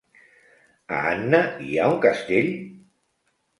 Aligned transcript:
A 0.99 1.01
Anna 1.09 1.43
hi 1.67 1.79
ha 1.83 1.91
un 1.93 2.01
castell? 2.09 2.53